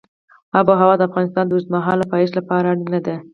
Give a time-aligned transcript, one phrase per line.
[0.57, 3.15] آب وهوا د افغانستان د اوږدمهاله پایښت لپاره اړینه ده.